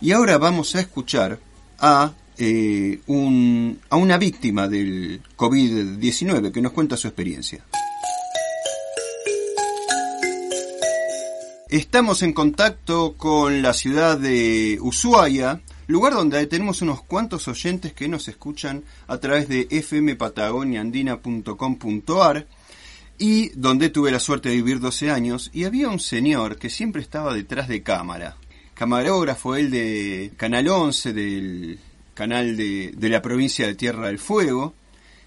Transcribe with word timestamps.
y 0.00 0.12
ahora 0.12 0.38
vamos 0.38 0.76
a 0.76 0.80
escuchar 0.80 1.38
a, 1.78 2.12
eh, 2.36 3.00
un, 3.06 3.78
a 3.88 3.96
una 3.96 4.18
víctima 4.18 4.68
del 4.68 5.22
COVID-19 5.36 6.52
que 6.52 6.60
nos 6.60 6.72
cuenta 6.72 6.96
su 6.96 7.06
experiencia. 7.08 7.64
Estamos 11.70 12.22
en 12.22 12.34
contacto 12.34 13.14
con 13.16 13.62
la 13.62 13.72
ciudad 13.72 14.18
de 14.18 14.78
Ushuaia, 14.80 15.62
lugar 15.86 16.12
donde 16.12 16.46
tenemos 16.46 16.82
unos 16.82 17.02
cuantos 17.02 17.48
oyentes 17.48 17.94
que 17.94 18.06
nos 18.06 18.28
escuchan 18.28 18.84
a 19.06 19.16
través 19.18 19.48
de 19.48 19.66
fmpatagoniaandina.com.ar 19.82 22.46
y 23.16 23.48
donde 23.50 23.88
tuve 23.88 24.10
la 24.10 24.18
suerte 24.20 24.50
de 24.50 24.56
vivir 24.56 24.80
12 24.80 25.10
años 25.10 25.48
y 25.52 25.64
había 25.64 25.88
un 25.88 25.98
señor 25.98 26.58
que 26.58 26.68
siempre 26.68 27.00
estaba 27.00 27.32
detrás 27.32 27.68
de 27.68 27.82
cámara 27.82 28.36
camarógrafo, 28.74 29.56
él 29.56 29.70
de 29.70 30.32
Canal 30.36 30.68
11, 30.68 31.12
del 31.12 31.78
canal 32.14 32.56
de, 32.56 32.94
la 33.08 33.22
provincia 33.22 33.66
de 33.66 33.74
Tierra 33.74 34.08
del 34.08 34.18
Fuego, 34.18 34.74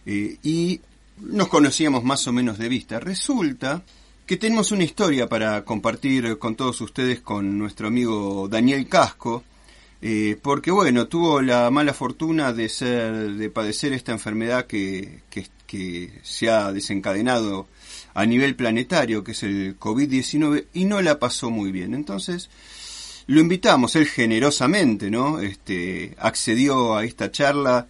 eh, 0.05 0.37
y 0.43 0.81
nos 1.19 1.47
conocíamos 1.47 2.03
más 2.03 2.27
o 2.27 2.33
menos 2.33 2.57
de 2.57 2.69
vista. 2.69 2.99
Resulta 2.99 3.83
que 4.25 4.37
tenemos 4.37 4.71
una 4.71 4.83
historia 4.83 5.27
para 5.27 5.63
compartir 5.63 6.37
con 6.37 6.55
todos 6.55 6.81
ustedes 6.81 7.21
con 7.21 7.57
nuestro 7.57 7.87
amigo 7.87 8.47
Daniel 8.49 8.87
Casco, 8.87 9.43
eh, 10.01 10.37
porque 10.41 10.69
bueno, 10.69 11.07
tuvo 11.07 11.41
la 11.41 11.71
mala 11.71 11.93
fortuna 11.93 12.53
de 12.53 12.69
ser, 12.69 13.31
de 13.31 13.49
padecer 13.49 13.93
esta 13.93 14.11
enfermedad 14.11 14.67
que, 14.67 15.21
que, 15.29 15.47
que 15.65 16.19
se 16.23 16.49
ha 16.49 16.71
desencadenado 16.71 17.67
a 18.13 18.25
nivel 18.25 18.55
planetario, 18.55 19.23
que 19.23 19.31
es 19.31 19.43
el 19.43 19.79
COVID-19, 19.79 20.65
y 20.73 20.85
no 20.85 21.01
la 21.01 21.19
pasó 21.19 21.49
muy 21.49 21.71
bien. 21.71 21.93
Entonces, 21.93 22.49
lo 23.27 23.41
invitamos, 23.41 23.95
él 23.95 24.07
generosamente, 24.07 25.11
¿no? 25.11 25.39
Este, 25.39 26.15
accedió 26.17 26.95
a 26.95 27.03
esta 27.03 27.29
charla 27.31 27.87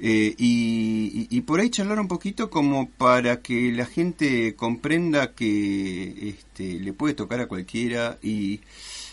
eh, 0.00 0.34
y, 0.36 1.40
por 1.42 1.60
ahí 1.60 1.70
charlar 1.70 2.00
un 2.00 2.08
poquito 2.08 2.50
como 2.50 2.90
para 2.90 3.40
que 3.40 3.70
la 3.70 3.86
gente 3.86 4.56
comprenda 4.56 5.32
que 5.32 6.30
este, 6.30 6.80
le 6.80 6.92
puede 6.92 7.14
tocar 7.14 7.40
a 7.40 7.46
cualquiera 7.46 8.18
y 8.20 8.60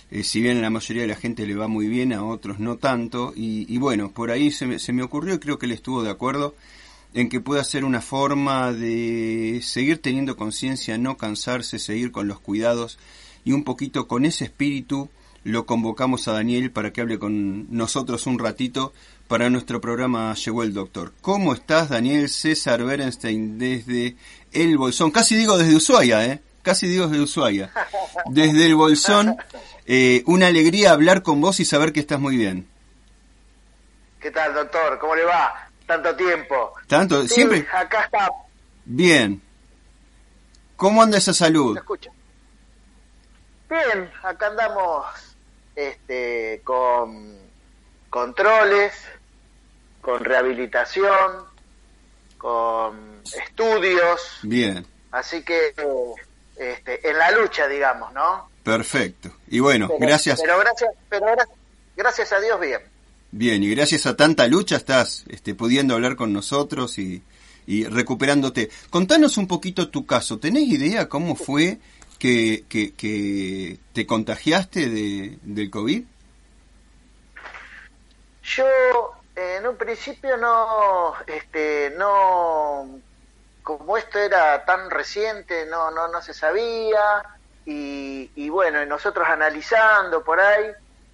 eh, 0.09 0.23
si 0.23 0.41
bien 0.41 0.57
a 0.57 0.61
la 0.61 0.71
mayoría 0.71 1.03
de 1.03 1.09
la 1.09 1.15
gente 1.15 1.45
le 1.45 1.53
va 1.53 1.67
muy 1.67 1.87
bien, 1.87 2.13
a 2.13 2.23
otros 2.23 2.59
no 2.59 2.77
tanto. 2.77 3.33
Y, 3.35 3.77
bueno, 3.77 4.11
por 4.11 4.31
ahí 4.31 4.49
se 4.49 4.65
me, 4.65 4.79
se 4.79 4.93
me 4.93 5.03
ocurrió 5.03 5.35
y 5.35 5.39
creo 5.39 5.59
que 5.59 5.67
él 5.67 5.73
estuvo 5.73 6.01
de 6.01 6.09
acuerdo 6.09 6.55
en 7.13 7.29
que 7.29 7.41
pueda 7.41 7.63
ser 7.63 7.85
una 7.85 8.01
forma 8.01 8.73
de 8.73 9.59
seguir 9.63 10.01
teniendo 10.01 10.35
conciencia, 10.35 10.97
no 10.97 11.17
cansarse, 11.17 11.77
seguir 11.77 12.11
con 12.11 12.27
los 12.27 12.39
cuidados 12.39 12.97
y 13.45 13.51
un 13.51 13.63
poquito 13.63 14.07
con 14.07 14.25
ese 14.25 14.45
espíritu 14.45 15.09
lo 15.49 15.65
convocamos 15.65 16.27
a 16.27 16.33
Daniel 16.33 16.71
para 16.71 16.91
que 16.91 17.01
hable 17.01 17.19
con 17.19 17.75
nosotros 17.75 18.27
un 18.27 18.39
ratito 18.39 18.93
para 19.27 19.49
nuestro 19.49 19.81
programa 19.81 20.33
Llegó 20.35 20.63
el 20.63 20.73
Doctor. 20.73 21.13
¿Cómo 21.21 21.53
estás, 21.53 21.89
Daniel 21.89 22.29
César 22.29 22.83
Berenstein, 22.83 23.57
desde 23.57 24.15
el 24.51 24.77
Bolsón? 24.77 25.11
Casi 25.11 25.35
digo 25.35 25.57
desde 25.57 25.75
Ushuaia, 25.75 26.25
¿eh? 26.25 26.41
Casi 26.61 26.87
digo 26.87 27.07
desde 27.07 27.23
Ushuaia. 27.23 27.71
Desde 28.27 28.65
el 28.65 28.75
Bolsón, 28.75 29.37
eh, 29.85 30.23
una 30.25 30.47
alegría 30.47 30.91
hablar 30.91 31.23
con 31.23 31.41
vos 31.41 31.59
y 31.59 31.65
saber 31.65 31.93
que 31.93 31.99
estás 31.99 32.19
muy 32.19 32.37
bien. 32.37 32.67
¿Qué 34.19 34.31
tal, 34.31 34.53
doctor? 34.53 34.99
¿Cómo 34.99 35.15
le 35.15 35.23
va? 35.23 35.69
Tanto 35.85 36.15
tiempo. 36.15 36.73
¿Tanto? 36.87 37.27
¿Siempre? 37.27 37.65
Acá 37.73 38.03
está. 38.03 38.29
Bien. 38.85 39.41
¿Cómo 40.75 41.01
anda 41.01 41.17
esa 41.17 41.33
salud? 41.33 41.77
escucha. 41.77 42.11
Bien, 43.69 44.09
acá 44.23 44.47
andamos 44.47 45.05
este, 45.79 46.61
con 46.63 47.37
controles, 48.09 48.93
con 50.01 50.23
rehabilitación, 50.23 51.45
con 52.37 53.21
estudios. 53.23 54.39
Bien. 54.43 54.85
Así 55.11 55.43
que 55.43 55.73
este, 56.57 57.09
en 57.09 57.17
la 57.17 57.31
lucha, 57.31 57.67
digamos, 57.67 58.13
¿no? 58.13 58.49
Perfecto. 58.63 59.31
Y 59.47 59.59
bueno, 59.59 59.89
gracias. 59.99 60.41
Pero 60.41 60.59
gracias, 60.59 60.91
pero 61.09 61.25
gracias 61.95 62.33
a 62.33 62.39
Dios 62.39 62.59
bien. 62.59 62.81
Bien, 63.31 63.63
y 63.63 63.69
gracias 63.69 64.05
a 64.05 64.15
tanta 64.15 64.47
lucha 64.47 64.75
estás 64.75 65.23
este, 65.29 65.53
pudiendo 65.55 65.93
hablar 65.93 66.15
con 66.15 66.33
nosotros 66.33 66.97
y, 66.97 67.23
y 67.67 67.85
recuperándote. 67.85 68.69
Contanos 68.89 69.37
un 69.37 69.47
poquito 69.47 69.89
tu 69.89 70.05
caso. 70.05 70.39
¿Tenés 70.39 70.63
idea 70.63 71.07
cómo 71.07 71.35
fue 71.35 71.79
que, 72.19 72.65
que, 72.67 73.79
te 73.93 74.05
contagiaste 74.05 74.89
de, 74.89 75.39
del 75.41 75.71
COVID? 75.71 76.03
Yo 78.43 78.65
en 79.35 79.65
un 79.65 79.77
principio 79.77 80.37
no, 80.37 81.13
este, 81.25 81.93
no, 81.97 82.99
como 83.63 83.97
esto 83.97 84.19
era 84.19 84.65
tan 84.65 84.89
reciente, 84.89 85.65
no, 85.67 85.91
no, 85.91 86.09
no 86.09 86.21
se 86.21 86.33
sabía 86.33 87.23
y, 87.65 88.31
y 88.35 88.49
bueno, 88.49 88.85
nosotros 88.85 89.27
analizando 89.27 90.23
por 90.23 90.39
ahí, 90.39 90.71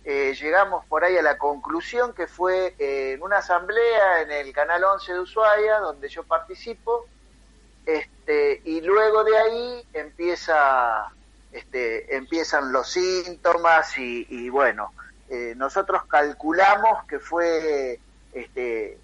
eh, 0.07 0.35
llegamos 0.39 0.85
por 0.85 1.03
ahí 1.03 1.17
a 1.17 1.23
la 1.23 1.37
conclusión 1.37 2.13
que 2.13 2.27
fue 2.27 2.75
en 2.77 3.23
una 3.23 3.37
asamblea 3.37 4.21
en 4.21 4.31
el 4.31 4.53
Canal 4.53 4.83
11 4.83 5.13
de 5.13 5.19
Ushuaia, 5.19 5.79
donde 5.79 6.09
yo 6.09 6.23
participo, 6.23 7.07
este, 7.85 8.61
y 8.65 8.81
luego 8.81 9.23
de 9.23 9.37
ahí 9.37 9.87
empieza, 9.93 11.11
este, 11.51 12.15
empiezan 12.15 12.71
los 12.71 12.91
síntomas 12.91 13.97
y, 13.97 14.49
bueno, 14.49 14.93
eh, 15.29 15.53
nosotros 15.55 16.03
calculamos 16.05 17.05
que 17.05 17.19
fue 17.19 17.99
este, 18.33 18.97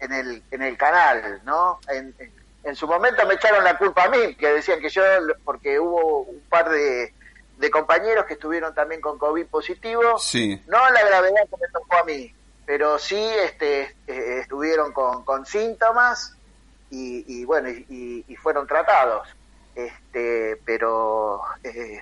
en, 0.00 0.12
el, 0.12 0.42
en 0.50 0.62
el 0.62 0.76
canal, 0.76 1.40
¿no? 1.44 1.80
En, 1.88 2.14
en, 2.64 2.76
su 2.76 2.86
momento 2.86 3.26
me 3.26 3.34
echaron 3.34 3.64
la 3.64 3.78
culpa 3.78 4.04
a 4.04 4.08
mí, 4.08 4.34
que 4.34 4.48
decían 4.48 4.80
que 4.80 4.88
yo, 4.88 5.02
porque 5.44 5.80
hubo 5.80 6.22
un 6.22 6.40
par 6.48 6.68
de, 6.68 7.12
de 7.56 7.70
compañeros 7.70 8.24
que 8.26 8.34
estuvieron 8.34 8.74
también 8.74 9.00
con 9.00 9.18
COVID 9.18 9.46
positivo, 9.46 10.18
sí. 10.18 10.62
no 10.66 10.78
la 10.90 11.04
gravedad 11.04 11.42
que 11.50 11.56
me 11.60 11.68
tocó 11.72 11.96
a 11.96 12.04
mí, 12.04 12.32
pero 12.66 12.98
sí 12.98 13.18
este, 13.44 13.96
eh, 14.06 14.40
estuvieron 14.40 14.92
con, 14.92 15.24
con 15.24 15.46
síntomas 15.46 16.37
y, 16.90 17.44
bueno, 17.44 17.68
y, 17.68 18.36
fueron 18.36 18.66
tratados. 18.66 19.28
Este, 19.74 20.60
pero 20.64 21.40
eh, 21.62 22.00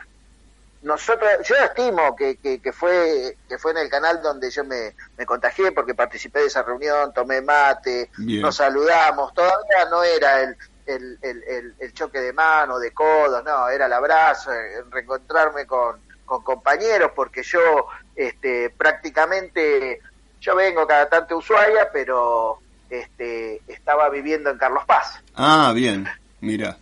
nosotros, 0.82 1.30
yo 1.44 1.56
estimo 1.56 2.14
que, 2.14 2.36
que, 2.36 2.72
fue 2.72 3.36
que 3.48 3.58
fue 3.58 3.72
en 3.72 3.78
el 3.78 3.90
canal 3.90 4.22
donde 4.22 4.50
yo 4.50 4.64
me, 4.64 4.94
me 5.18 5.26
contagié 5.26 5.72
porque 5.72 5.94
participé 5.94 6.40
de 6.40 6.46
esa 6.46 6.62
reunión, 6.62 7.12
tomé 7.12 7.40
mate, 7.40 8.10
nos 8.16 8.56
saludamos, 8.56 9.34
todavía 9.34 9.86
no 9.90 10.02
era 10.04 10.42
el, 10.42 10.56
el, 10.86 11.18
el, 11.22 11.74
el, 11.78 11.92
choque 11.92 12.20
de 12.20 12.32
mano, 12.32 12.78
de 12.78 12.92
codos, 12.92 13.42
no, 13.44 13.68
era 13.68 13.86
el 13.86 13.92
abrazo, 13.92 14.50
reencontrarme 14.90 15.66
con, 15.66 16.00
con 16.24 16.42
compañeros, 16.42 17.10
porque 17.14 17.42
yo 17.42 17.88
este, 18.14 18.70
prácticamente, 18.70 20.00
yo 20.40 20.54
vengo 20.54 20.86
cada 20.86 21.08
tanto 21.08 21.36
Ushuaia, 21.38 21.90
pero 21.92 22.60
este, 22.90 23.60
estaba 23.68 24.08
viviendo 24.10 24.50
en 24.50 24.58
Carlos 24.58 24.84
Paz. 24.86 25.22
Ah, 25.34 25.72
bien, 25.74 26.06
mira. 26.40 26.78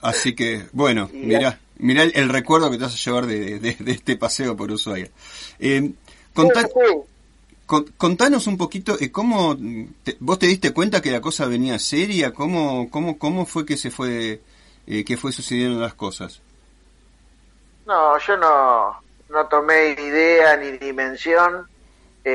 Así 0.00 0.34
que, 0.34 0.66
bueno, 0.72 1.10
mira, 1.12 1.58
mira 1.78 2.02
el, 2.02 2.28
recuerdo 2.28 2.70
que 2.70 2.78
te 2.78 2.84
vas 2.84 2.94
a 2.94 3.04
llevar 3.04 3.26
de, 3.26 3.58
de, 3.58 3.76
este 3.86 4.16
paseo 4.16 4.56
por 4.56 4.70
Ushuaia. 4.70 5.08
Eh, 5.58 5.92
contanos 7.96 8.46
un 8.46 8.56
poquito, 8.56 8.96
eh, 8.98 9.10
¿cómo 9.10 9.56
vos 10.20 10.38
te 10.38 10.46
diste 10.46 10.72
cuenta 10.72 11.02
que 11.02 11.10
la 11.10 11.20
cosa 11.20 11.46
venía 11.46 11.78
seria? 11.78 12.32
¿Cómo, 12.32 12.88
cómo, 12.90 13.18
cómo 13.18 13.44
fue 13.44 13.66
que 13.66 13.76
se 13.76 13.90
fue, 13.90 14.40
eh, 14.86 15.04
que 15.04 15.16
fue 15.16 15.32
sucediendo 15.32 15.80
las 15.80 15.94
cosas? 15.94 16.40
No, 17.86 18.18
yo 18.18 18.36
no, 18.36 19.02
no 19.28 19.46
tomé 19.48 19.92
idea 19.92 20.56
ni 20.56 20.72
dimensión 20.78 21.66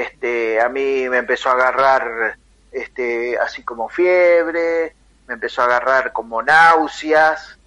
este, 0.01 0.59
a 0.59 0.69
mí 0.69 1.07
me 1.09 1.17
empezó 1.17 1.49
a 1.49 1.53
agarrar 1.53 2.37
este, 2.71 3.37
así 3.37 3.63
como 3.63 3.89
fiebre, 3.89 4.95
me 5.27 5.35
empezó 5.35 5.61
a 5.61 5.65
agarrar 5.65 6.11
como 6.11 6.41
náuseas, 6.41 7.57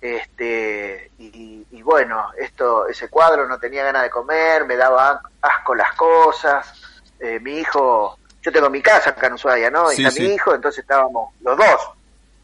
este, 0.00 1.10
y, 1.18 1.82
bueno, 1.82 2.30
esto, 2.38 2.86
ese 2.86 3.08
cuadro 3.08 3.48
no 3.48 3.58
tenía 3.58 3.84
ganas 3.84 4.04
de 4.04 4.10
comer, 4.10 4.64
me 4.66 4.76
daba 4.76 5.20
asco 5.40 5.74
las 5.74 5.92
cosas, 5.94 6.72
eh, 7.18 7.40
mi 7.40 7.58
hijo, 7.58 8.18
yo 8.40 8.52
tengo 8.52 8.70
mi 8.70 8.80
casa 8.80 9.10
acá 9.10 9.26
en 9.26 9.34
Ushuaia, 9.34 9.70
¿no? 9.70 9.92
Y 9.92 10.04
está 10.04 10.20
mi 10.20 10.28
hijo, 10.28 10.54
entonces 10.54 10.82
estábamos 10.82 11.34
los 11.40 11.56
dos, 11.56 11.90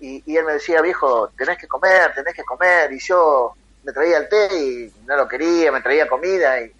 y, 0.00 0.22
y 0.26 0.36
él 0.36 0.44
me 0.44 0.54
decía, 0.54 0.80
viejo, 0.82 1.28
tenés 1.36 1.58
que 1.58 1.68
comer, 1.68 2.12
tenés 2.14 2.34
que 2.34 2.44
comer, 2.44 2.92
y 2.92 2.98
yo 2.98 3.54
me 3.84 3.92
traía 3.92 4.18
el 4.18 4.28
té 4.28 4.48
y 4.52 4.92
no 5.06 5.16
lo 5.16 5.28
quería, 5.28 5.70
me 5.70 5.80
traía 5.80 6.08
comida 6.08 6.60
y 6.60 6.72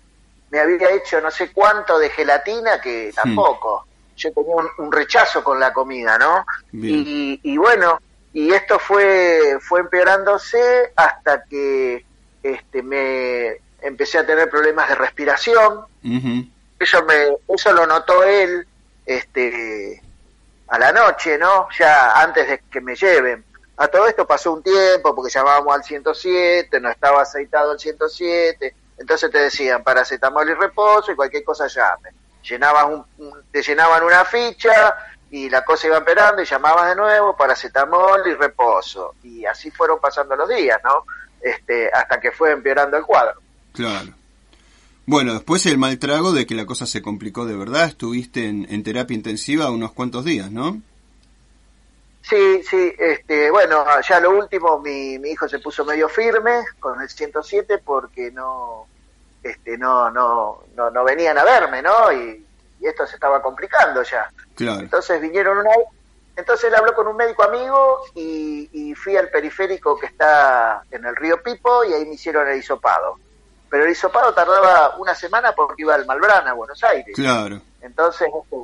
me 0.51 0.61
había 0.61 0.91
hecho 0.91 1.21
no 1.21 1.31
sé 1.31 1.53
cuánto 1.53 1.99
de 1.99 2.11
gelatina 2.11 2.81
que 2.81 3.11
hmm. 3.11 3.15
tampoco. 3.15 3.87
Yo 4.17 4.33
tenía 4.33 4.55
un, 4.79 4.91
rechazo 4.91 5.45
con 5.45 5.61
la 5.61 5.73
comida, 5.73 6.19
¿no? 6.19 6.45
Y, 6.73 7.57
bueno, 7.57 8.01
y 8.33 8.53
esto 8.53 8.81
fue, 8.81 9.59
fue 9.61 9.79
empeorándose 9.79 10.93
hasta 10.97 11.45
que 11.45 12.05
este, 12.43 12.83
me 12.83 13.59
empecé 13.81 14.19
a 14.19 14.27
tener 14.27 14.51
problemas 14.51 14.89
de 14.89 14.97
respiración. 14.97 15.85
Eso, 16.81 17.05
me, 17.05 17.55
eso 17.55 17.73
lo 17.73 17.87
notó 17.87 18.25
él 18.25 18.67
este, 19.07 20.03
a 20.69 20.79
la 20.79 20.93
noche, 20.93 21.39
¿no? 21.39 21.69
Ya 21.79 22.21
antes 22.21 22.49
de 22.49 22.63
que 22.71 22.81
me 22.81 22.95
lleven. 22.95 23.45
A 23.77 23.87
todo 23.89 24.09
esto 24.09 24.27
pasó 24.27 24.53
un 24.53 24.63
tiempo 24.63 25.15
porque 25.15 25.33
llamábamos 25.33 25.75
al 25.75 25.85
107, 25.85 26.81
no 26.81 26.91
estaba 26.91 27.23
aceitado 27.23 27.73
el 27.73 27.79
107, 27.79 28.75
entonces 28.99 29.31
te 29.31 29.39
decían 29.39 29.83
paracetamol 29.83 30.49
y 30.49 30.55
reposo 30.55 31.13
y 31.13 31.17
cualquier 31.17 31.45
cosa 31.45 31.67
llame. 31.69 32.11
Llenabas 32.43 32.87
un, 32.87 33.05
te 33.51 33.63
llenaban 33.63 34.03
una 34.03 34.25
ficha 34.25 34.95
y 35.31 35.51
la 35.51 35.65
cosa 35.65 35.87
iba 35.87 35.99
empeorando 35.99 36.43
y 36.43 36.47
llamabas 36.47 36.89
de 36.89 36.97
nuevo 36.97 37.37
paracetamol 37.37 38.23
y 38.27 38.35
reposo. 38.35 39.15
Y 39.23 39.45
así 39.45 39.71
fueron 39.71 40.01
pasando 40.01 40.35
los 40.37 40.49
días, 40.49 40.81
¿no? 40.83 41.05
Este, 41.41 41.91
hasta 41.93 42.21
que 42.21 42.33
fue 42.33 42.53
empeorando 42.53 42.97
el 42.97 43.05
cuadro. 43.05 43.41
Claro. 43.73 44.13
Bueno, 45.07 45.33
después 45.35 45.65
el 45.67 45.79
mal 45.79 45.99
trago 45.99 46.33
de 46.33 46.47
que 46.47 46.55
la 46.55 46.67
cosa 46.67 46.85
se 46.85 47.01
complicó 47.01 47.47
de 47.47 47.57
verdad, 47.57 47.85
estuviste 47.85 48.47
en, 48.47 48.67
en 48.69 48.83
terapia 48.83 49.15
intensiva 49.15 49.71
unos 49.71 49.93
cuantos 49.93 50.25
días, 50.25 50.51
¿no? 50.51 50.83
Sí, 52.29 52.63
sí, 52.63 52.95
este, 52.99 53.51
bueno, 53.51 53.87
ya 54.07 54.21
lo 54.21 54.33
último, 54.33 54.79
mi, 54.81 55.19
mi 55.19 55.31
hijo 55.31 55.49
se 55.49 55.61
puso 55.61 55.85
medio 55.85 56.11
firme 56.11 56.63
con 56.79 57.01
el 57.01 57.09
107 57.09 57.79
porque 57.79 58.31
no, 58.31 58.87
este, 59.43 59.79
no, 59.79 60.11
no, 60.11 60.65
no, 60.75 60.91
no 60.91 61.05
venían 61.05 61.39
a 61.39 61.45
verme, 61.45 61.81
¿no? 61.81 62.13
Y, 62.13 62.45
esto 62.81 63.05
se 63.09 63.17
estaba 63.17 63.43
complicando 63.43 64.03
ya. 64.05 64.31
Claro. 64.55 64.81
Entonces 64.81 65.21
vinieron 65.21 65.59
una, 65.59 65.71
entonces 66.37 66.69
él 66.69 66.77
habló 66.77 66.95
con 66.95 67.09
un 67.09 67.17
médico 67.17 67.43
amigo 67.43 68.03
y, 68.15 68.71
y, 68.73 68.95
fui 68.95 69.17
al 69.17 69.31
periférico 69.31 69.99
que 69.99 70.07
está 70.07 70.83
en 70.93 71.05
el 71.05 71.17
río 71.17 71.43
Pipo 71.43 71.85
y 71.85 71.93
ahí 71.93 72.07
me 72.07 72.15
hicieron 72.15 72.47
el 72.47 72.59
hisopado. 72.59 73.17
Pero 73.69 73.85
el 73.85 73.91
hisopado 73.91 74.33
tardaba 74.33 74.97
una 74.99 75.15
semana 75.15 75.53
porque 75.53 75.83
iba 75.83 75.95
al 75.95 76.07
Malbrana, 76.07 76.53
a 76.53 76.55
Buenos 76.55 76.83
Aires. 76.85 77.17
Claro. 77.17 77.61
Entonces, 77.81 78.29
este, 78.33 78.57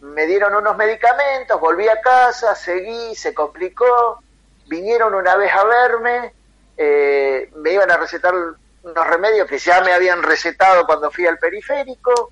me 0.00 0.26
dieron 0.26 0.54
unos 0.54 0.76
medicamentos, 0.76 1.60
volví 1.60 1.88
a 1.88 2.00
casa, 2.00 2.54
seguí, 2.54 3.14
se 3.14 3.34
complicó, 3.34 4.22
vinieron 4.66 5.14
una 5.14 5.36
vez 5.36 5.52
a 5.52 5.64
verme, 5.64 6.32
eh, 6.76 7.50
me 7.56 7.72
iban 7.72 7.90
a 7.90 7.96
recetar 7.96 8.32
unos 8.34 9.06
remedios 9.06 9.48
que 9.48 9.58
ya 9.58 9.80
me 9.80 9.92
habían 9.92 10.22
recetado 10.22 10.86
cuando 10.86 11.10
fui 11.10 11.26
al 11.26 11.38
periférico, 11.38 12.30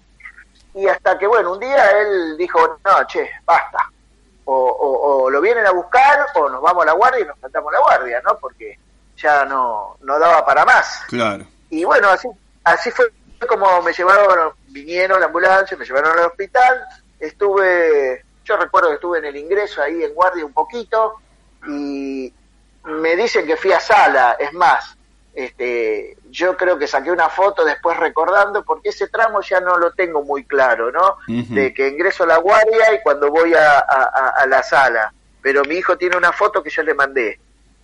y 0.75 0.87
hasta 0.87 1.19
que, 1.19 1.27
bueno, 1.27 1.53
un 1.53 1.61
día 1.61 1.91
él 2.01 2.37
dijo, 2.37 2.79
no, 2.85 3.07
che, 3.07 3.29
basta, 3.45 3.91
o, 4.45 5.29
lo 5.31 5.41
vienen 5.41 5.67
a 5.67 5.73
buscar 5.73 6.27
o 6.35 6.49
nos 6.49 6.63
vamos 6.63 6.85
a 6.85 6.87
la 6.87 6.93
guardia 6.93 7.21
y 7.21 7.27
nos 7.27 7.39
faltamos 7.41 7.73
la 7.73 7.81
guardia, 7.81 8.23
¿no? 8.25 8.39
Porque 8.39 8.79
ya 9.17 9.45
no, 9.45 9.97
no 10.03 10.19
daba 10.19 10.45
para 10.47 10.65
más. 10.65 11.03
Claro. 11.09 11.45
Y 11.71 11.83
bueno, 11.85 12.11
así, 12.11 12.29
así 12.63 12.91
fue 12.91 13.07
como 13.49 13.83
me 13.83 13.93
llevaron, 13.93 14.53
vinieron 14.69 15.21
la 15.21 15.27
ambulancia, 15.27 15.77
me 15.77 15.85
llevaron 15.85 16.19
al 16.19 16.27
hospital, 16.27 16.87
estuve, 17.21 18.25
yo 18.45 18.57
recuerdo 18.57 18.89
que 18.89 18.95
estuve 18.95 19.19
en 19.19 19.27
el 19.27 19.37
ingreso 19.37 19.83
ahí 19.83 20.03
en 20.03 20.15
guardia 20.15 20.45
un 20.45 20.53
poquito 20.53 21.17
y 21.67 22.33
me 22.85 23.17
dicen 23.17 23.47
que 23.47 23.57
fui 23.57 23.73
a 23.73 23.81
sala, 23.81 24.37
es 24.39 24.53
más, 24.53 24.97
este, 25.35 26.17
yo 26.31 26.57
creo 26.57 26.79
que 26.79 26.87
saqué 26.87 27.11
una 27.11 27.29
foto 27.29 27.65
después 27.65 27.97
recordando 27.99 28.65
porque 28.65 28.89
ese 28.89 29.09
tramo 29.09 29.43
ya 29.43 29.61
no 29.61 29.77
lo 29.77 29.93
tengo 29.93 30.23
muy 30.23 30.45
claro, 30.45 30.91
¿no? 30.91 31.19
De 31.27 31.75
que 31.75 31.89
ingreso 31.89 32.25
a 32.25 32.29
la 32.29 32.39
guardia 32.39 32.95
y 32.95 33.03
cuando 33.03 33.31
voy 33.31 33.53
a, 33.55 33.79
a, 33.79 34.47
la 34.47 34.63
sala, 34.63 35.13
pero 35.43 35.63
mi 35.65 35.75
hijo 35.75 35.99
tiene 35.99 36.17
una 36.17 36.33
foto 36.33 36.63
que 36.63 36.71
yo 36.71 36.83
le 36.83 36.95
mandé. 36.95 37.39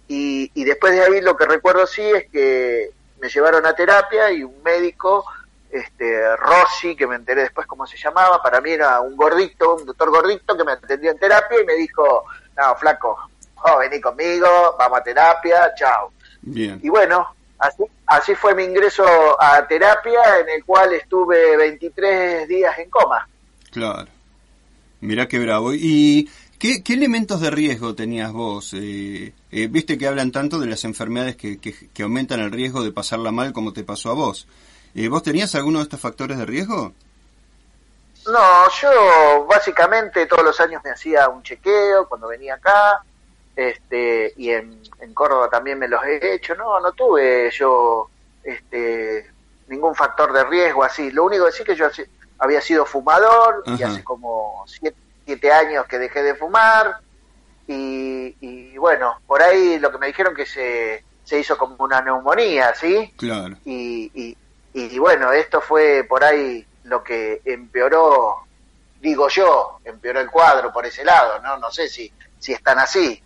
Y, 0.09 0.51
y 0.55 0.65
después 0.65 0.95
de 0.95 1.03
ahí 1.03 1.21
lo 1.21 1.37
que 1.37 1.47
recuerdo 1.47 1.87
sí 1.87 2.03
es 2.03 2.29
que 2.31 2.91
me 3.21 3.29
llevaron 3.29 3.67
a 3.67 3.75
terapia 3.75 4.33
y 4.33 4.43
un 4.43 4.63
médico 4.63 5.25
este, 5.73 6.37
Rossi, 6.37 6.95
que 6.95 7.07
me 7.07 7.17
enteré 7.17 7.43
después 7.43 7.67
cómo 7.67 7.87
se 7.87 7.97
llamaba, 7.97 8.43
para 8.43 8.61
mí 8.61 8.71
era 8.71 9.01
un 9.01 9.17
gordito, 9.17 9.77
un 9.77 9.87
doctor 9.87 10.11
gordito 10.11 10.55
que 10.55 10.65
me 10.65 10.73
atendió 10.73 11.11
en 11.11 11.19
terapia 11.19 11.61
y 11.63 11.65
me 11.65 11.75
dijo, 11.75 12.25
no, 12.57 12.77
flaco, 12.77 13.19
oh, 13.65 13.79
vení 13.79 13.99
conmigo, 14.01 14.47
vamos 14.79 15.01
a 15.01 15.03
terapia, 15.03 15.73
chao. 15.75 16.13
Bien. 16.43 16.79
Y 16.83 16.91
bueno, 16.91 17.35
así, 17.59 17.85
así 18.07 18.35
fue 18.35 18.55
mi 18.55 18.65
ingreso 18.65 19.05
a 19.41 19.67
terapia, 19.67 20.41
en 20.41 20.51
el 20.51 20.65
cual 20.65 20.93
estuve 20.93 21.57
23 21.57 22.47
días 22.47 22.79
en 22.79 22.91
coma. 22.91 23.27
Claro. 23.71 24.11
Mira 25.01 25.27
qué 25.27 25.39
bravo. 25.39 25.73
¿Y 25.73 26.29
qué, 26.59 26.83
elementos 26.89 27.41
de 27.41 27.51
riesgo 27.51 27.95
tenías 27.95 28.31
vos? 28.31 28.75
Eh, 28.75 29.33
eh, 29.51 29.67
Viste 29.69 29.97
que 29.97 30.07
hablan 30.07 30.31
tanto 30.31 30.59
de 30.61 30.67
las 30.67 30.85
enfermedades 30.85 31.37
que, 31.37 31.59
que 31.59 32.03
aumentan 32.03 32.41
el 32.41 32.53
riesgo 32.53 32.85
de 32.85 32.93
pasarla 32.93 33.33
mal 33.33 33.55
como 33.55 33.73
te 33.73 33.85
pasó 33.85 34.11
a 34.11 34.15
vos. 34.15 34.47
¿Y 34.95 35.09
¿Vos 35.09 35.23
tenías 35.23 35.55
alguno 35.55 35.79
de 35.79 35.85
estos 35.85 36.01
factores 36.01 36.39
de 36.39 36.45
riesgo? 36.45 36.93
No, 38.27 38.71
yo 38.81 39.47
básicamente 39.47 40.27
todos 40.27 40.45
los 40.45 40.61
años 40.61 40.83
me 40.85 40.91
hacía 40.91 41.29
un 41.29 41.43
chequeo 41.43 42.09
cuando 42.09 42.29
venía 42.29 42.55
acá, 42.55 43.03
este, 43.57 44.33
y 44.37 44.51
en, 44.51 44.81
Córdoba 45.15 45.49
también 45.51 45.79
me 45.79 45.89
los 45.89 46.03
he 46.05 46.35
hecho. 46.35 46.55
No, 46.55 46.79
no 46.81 46.93
tuve 46.93 47.51
yo 47.51 48.09
este, 48.45 49.31
ningún 49.69 49.95
factor 49.95 50.33
de 50.33 50.45
riesgo 50.45 50.85
así. 50.85 51.11
Lo 51.11 51.25
único 51.25 51.47
que 51.47 51.53
sí 51.53 51.65
que 51.65 51.75
yo 51.75 51.87
había 52.39 52.61
sido 52.61 52.87
fumador 52.87 53.63
y 53.67 53.83
hace 53.83 54.05
como 54.05 54.65
siete, 54.67 55.53
años 55.53 55.87
que 55.87 55.99
dejé 55.99 56.23
de 56.23 56.35
fumar. 56.35 56.99
Y, 57.67 58.77
bueno, 58.77 59.21
por 59.27 59.43
ahí 59.43 59.79
lo 59.79 59.91
que 59.91 59.99
me 59.99 60.09
dijeron 60.09 60.35
que 60.35 60.47
se, 60.47 61.05
se 61.25 61.39
hizo 61.39 61.57
como 61.57 61.77
una 61.79 62.01
neumonía, 62.03 62.75
¿sí? 62.75 63.13
Claro. 63.17 63.57
y, 63.65 64.11
y 64.15 64.37
bueno, 64.99 65.33
esto 65.33 65.61
fue 65.61 66.05
por 66.09 66.25
ahí 66.25 66.65
lo 66.85 67.03
que 67.03 67.43
empeoró, 67.45 68.37
digo 69.01 69.29
yo, 69.29 69.79
empeoró 69.85 70.21
el 70.21 70.31
cuadro 70.31 70.73
por 70.73 70.87
ese 70.87 71.05
lado, 71.05 71.41
¿no? 71.41 71.59
No 71.59 71.71
sé 71.71 71.89
si, 71.89 72.11
si 72.39 72.53
están 72.53 72.79
así. 72.79 73.23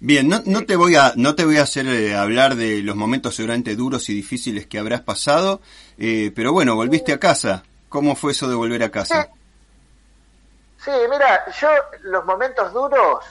Bien, 0.00 0.28
no, 0.28 0.40
no 0.46 0.64
te 0.64 0.76
voy 0.76 0.96
a 0.96 1.12
no 1.16 1.34
te 1.34 1.44
voy 1.44 1.58
a 1.58 1.62
hacer 1.62 1.86
eh, 1.86 2.16
hablar 2.16 2.56
de 2.56 2.82
los 2.82 2.96
momentos 2.96 3.36
seguramente 3.36 3.76
duros 3.76 4.08
y 4.08 4.14
difíciles 4.14 4.66
que 4.66 4.78
habrás 4.78 5.02
pasado, 5.02 5.60
eh, 5.98 6.32
pero 6.34 6.52
bueno, 6.52 6.74
volviste 6.74 7.12
a 7.12 7.20
casa. 7.20 7.62
¿Cómo 7.90 8.16
fue 8.16 8.32
eso 8.32 8.48
de 8.48 8.54
volver 8.54 8.82
a 8.82 8.90
casa? 8.90 9.28
Sí. 10.82 10.90
mira, 11.10 11.44
yo 11.60 11.68
los 12.04 12.24
momentos 12.24 12.72
duros 12.72 13.24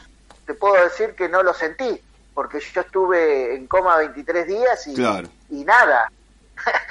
te 0.46 0.54
puedo 0.54 0.84
decir 0.84 1.16
que 1.16 1.28
no 1.28 1.42
los 1.42 1.58
sentí, 1.58 2.00
porque 2.36 2.60
yo 2.60 2.82
estuve 2.82 3.56
en 3.56 3.66
coma 3.66 3.98
23 3.98 4.48
días 4.48 4.88
y, 4.88 4.94
y 5.50 5.64
nada, 5.64 6.12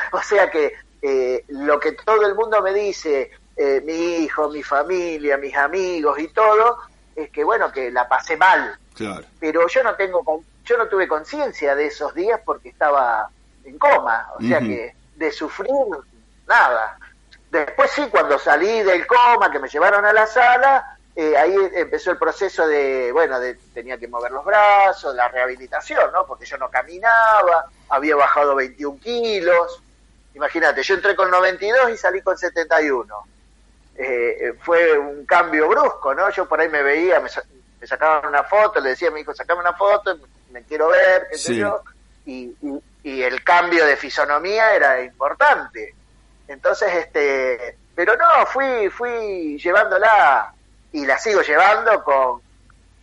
o 0.12 0.22
sea 0.22 0.50
que 0.50 0.72
eh, 1.02 1.44
lo 1.48 1.78
que 1.78 1.92
todo 1.92 2.26
el 2.26 2.34
mundo 2.34 2.60
me 2.62 2.72
dice, 2.72 3.30
eh, 3.56 3.82
mi 3.84 4.24
hijo, 4.24 4.48
mi 4.48 4.62
familia, 4.62 5.36
mis 5.36 5.56
amigos 5.56 6.18
y 6.18 6.28
todo, 6.28 6.78
es 7.14 7.30
que 7.30 7.44
bueno, 7.44 7.70
que 7.72 7.90
la 7.90 8.08
pasé 8.08 8.36
mal. 8.36 8.78
Pero 9.38 9.68
yo 9.68 9.82
no 9.82 9.94
tengo, 9.94 10.44
yo 10.64 10.76
no 10.76 10.88
tuve 10.88 11.06
conciencia 11.06 11.74
de 11.74 11.86
esos 11.86 12.14
días 12.14 12.40
porque 12.44 12.70
estaba 12.70 13.30
en 13.64 13.78
coma, 13.78 14.28
o 14.36 14.42
sea 14.42 14.60
que 14.60 14.94
de 15.16 15.32
sufrir 15.32 15.70
nada. 16.46 16.98
Después 17.50 17.90
sí, 17.92 18.06
cuando 18.10 18.38
salí 18.38 18.82
del 18.82 19.06
coma, 19.06 19.50
que 19.50 19.58
me 19.58 19.68
llevaron 19.68 20.04
a 20.04 20.12
la 20.12 20.26
sala, 20.26 20.98
eh, 21.16 21.36
ahí 21.36 21.54
empezó 21.74 22.10
el 22.12 22.18
proceso 22.18 22.66
de, 22.66 23.10
bueno, 23.12 23.40
de, 23.40 23.54
tenía 23.74 23.98
que 23.98 24.06
mover 24.06 24.30
los 24.30 24.44
brazos, 24.44 25.14
la 25.14 25.28
rehabilitación, 25.28 26.12
¿no? 26.12 26.26
Porque 26.26 26.46
yo 26.46 26.58
no 26.58 26.70
caminaba, 26.70 27.66
había 27.88 28.14
bajado 28.14 28.54
21 28.54 29.00
kilos. 29.00 29.82
Imagínate, 30.38 30.84
yo 30.84 30.94
entré 30.94 31.16
con 31.16 31.32
92 31.32 31.90
y 31.90 31.96
salí 31.96 32.22
con 32.22 32.38
71. 32.38 33.26
Eh, 33.96 34.04
eh, 34.40 34.52
fue 34.62 34.96
un 34.96 35.26
cambio 35.26 35.68
brusco, 35.68 36.14
¿no? 36.14 36.30
Yo 36.30 36.46
por 36.46 36.60
ahí 36.60 36.68
me 36.68 36.80
veía, 36.80 37.18
me, 37.18 37.28
sacaban 37.84 38.24
una 38.24 38.44
foto, 38.44 38.78
le 38.78 38.90
decía 38.90 39.08
a 39.08 39.10
mi 39.10 39.22
hijo, 39.22 39.34
sacame 39.34 39.62
una 39.62 39.72
foto, 39.72 40.16
me 40.52 40.62
quiero 40.62 40.90
ver, 40.90 41.26
qué 41.28 41.38
sé 41.38 41.56
yo. 41.56 41.82
Y, 42.24 42.54
y, 43.02 43.22
el 43.22 43.42
cambio 43.42 43.84
de 43.84 43.96
fisonomía 43.96 44.76
era 44.76 45.02
importante. 45.02 45.92
Entonces, 46.46 46.94
este, 46.94 47.76
pero 47.96 48.14
no, 48.16 48.46
fui, 48.46 48.88
fui 48.90 49.58
llevándola 49.58 50.54
y 50.92 51.04
la 51.04 51.18
sigo 51.18 51.42
llevando 51.42 52.04
con, 52.04 52.40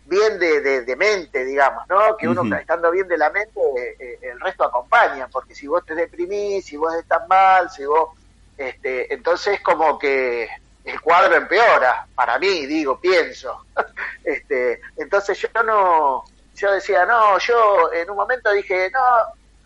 bien 0.06 0.38
de, 0.38 0.84
de, 0.84 0.96
mente, 0.96 1.44
digamos, 1.44 1.82
¿no? 1.88 2.16
Que 2.16 2.28
uno 2.28 2.42
estando 2.56 2.90
bien 2.90 3.08
de 3.08 3.18
la 3.18 3.30
mente, 3.30 3.60
eh, 3.76 3.96
eh, 3.98 4.18
el 4.22 4.40
resto 4.40 4.64
acompaña, 4.64 5.28
porque 5.28 5.54
si 5.54 5.66
vos 5.66 5.84
te 5.84 5.94
deprimís, 5.94 6.64
si 6.64 6.76
vos 6.76 6.94
estás 6.94 7.26
mal, 7.28 7.68
si 7.70 7.84
vos, 7.84 8.10
este, 8.56 9.12
entonces 9.12 9.60
como 9.60 9.98
que 9.98 10.48
el 10.84 11.00
cuadro 11.00 11.34
empeora, 11.34 12.06
para 12.14 12.38
mí, 12.38 12.66
digo, 12.66 13.00
pienso. 13.00 13.66
este, 14.24 14.80
entonces 14.96 15.38
yo 15.38 15.62
no, 15.64 16.24
yo 16.54 16.72
decía, 16.72 17.04
no, 17.04 17.38
yo 17.38 17.92
en 17.92 18.08
un 18.08 18.16
momento 18.16 18.52
dije, 18.52 18.90
no, 18.90 19.00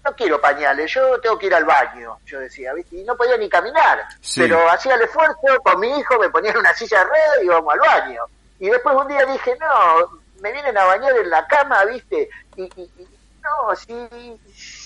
no 0.03 0.17
quiero 0.17 0.41
pañales, 0.41 0.91
yo 0.93 1.21
tengo 1.21 1.39
que 1.39 1.47
ir 1.47 1.55
al 1.55 1.67
baño, 1.67 2.19
yo 2.25 2.41
decía, 2.41 2.73
¿viste? 2.73 2.97
Y 2.97 3.05
no 3.05 3.17
podía 3.17 3.37
ni 3.37 3.49
caminar, 3.51 4.07
pero 4.35 4.69
hacía 4.71 4.95
el 4.95 5.03
esfuerzo 5.03 5.61
con 5.63 5.79
mi 5.79 5.99
hijo, 5.99 6.19
me 6.19 6.31
ponía 6.31 6.53
en 6.53 6.59
una 6.59 6.75
silla 6.75 7.01
de 7.01 7.05
red 7.05 7.43
y 7.43 7.45
íbamos 7.45 7.75
al 7.75 7.81
baño. 7.81 8.23
Y 8.59 8.69
después 8.69 8.95
un 8.95 9.09
día 9.09 9.25
dije, 9.27 9.57
no, 9.59 10.20
me 10.41 10.53
vienen 10.53 10.77
a 10.77 10.85
bañar 10.85 11.17
en 11.17 11.31
la 11.31 11.47
cama, 11.47 11.85
¿viste? 11.85 12.29
Y, 12.57 12.69
no, 13.43 13.75
si 13.75 13.95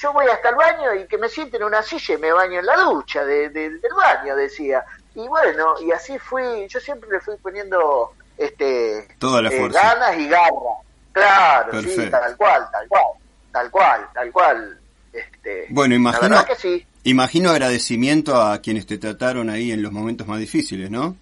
yo 0.01 0.13
voy 0.13 0.27
hasta 0.29 0.51
el 0.51 0.55
baño 0.55 0.95
y 0.95 1.07
que 1.07 1.19
me 1.19 1.29
sienten 1.29 1.61
en 1.63 1.67
una 1.67 1.83
silla 1.83 2.15
y 2.15 2.19
me 2.19 2.33
baño 2.33 2.61
en 2.61 2.67
la 2.67 2.77
ducha 2.77 3.25
de, 3.25 3.51
del 3.51 3.81
baño, 3.97 4.37
decía. 4.37 4.85
Y 5.15 5.27
bueno, 5.29 5.75
y 5.81 5.91
así 5.93 6.19
fui, 6.19 6.67
yo 6.69 6.81
siempre 6.81 7.09
le 7.11 7.21
fui 7.21 7.37
poniendo 7.37 8.13
este 8.37 9.09
Toda 9.19 9.43
la 9.43 9.51
eh, 9.51 9.69
ganas 9.69 10.19
y 10.19 10.29
garra. 10.29 10.51
Claro, 11.13 11.81
sí, 11.83 12.11
tal 12.11 12.37
cual, 12.37 12.69
tal 12.73 12.89
cual, 12.89 13.05
tal 13.53 13.71
cual, 13.71 14.09
tal 14.13 14.33
cual. 14.33 14.81
Este, 15.13 15.67
bueno, 15.71 15.95
imagino, 15.95 16.45
que 16.45 16.57
sí. 16.57 16.87
imagino 17.05 17.51
agradecimiento 17.51 18.41
a 18.41 18.59
quienes 18.59 18.87
te 18.87 18.99
trataron 18.99 19.49
ahí 19.49 19.71
en 19.71 19.81
los 19.83 19.93
momentos 19.93 20.27
más 20.27 20.41
difíciles, 20.41 20.91
¿no? 20.91 21.17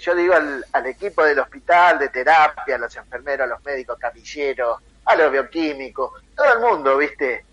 Yo 0.00 0.14
digo 0.14 0.34
al, 0.34 0.86
equipo 0.86 1.24
del 1.24 1.38
hospital 1.38 1.98
de 1.98 2.08
terapia, 2.08 2.76
a 2.76 2.78
los 2.78 2.94
enfermeros, 2.96 3.44
a 3.44 3.54
los 3.54 3.64
médicos, 3.64 3.98
camilleros, 3.98 4.80
a 5.04 5.16
los 5.16 5.32
bioquímicos, 5.32 6.22
todo 6.34 6.52
el 6.52 6.60
mundo, 6.60 6.96
¿viste? 6.96 7.44